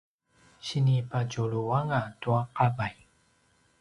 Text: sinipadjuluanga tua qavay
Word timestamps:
sinipadjuluanga 0.65 2.01
tua 2.21 2.39
qavay 2.57 2.95